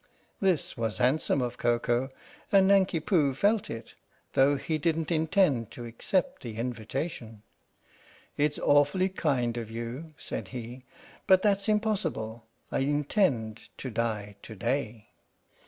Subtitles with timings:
[0.39, 2.09] This was handsome of Koko
[2.51, 3.93] and Nanki Poo felt it,
[4.33, 7.43] though he didn't intend to accept the invitation."
[8.35, 10.81] It's awfully kind of you/' said he,"
[11.27, 12.47] but that's impossible.
[12.71, 15.09] I intend to die to day."